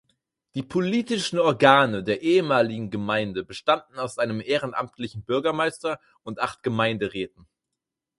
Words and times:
Die 0.55 0.63
politischen 0.63 1.37
Organe 1.37 2.03
der 2.03 2.23
ehemaligen 2.23 2.89
Gemeinde 2.89 3.43
bestanden 3.43 3.99
aus 3.99 4.17
einem 4.17 4.41
ehrenamtlichen 4.41 5.21
Bürgermeister 5.25 5.99
und 6.23 6.39
acht 6.39 6.63
Gemeinderäten. 6.63 7.45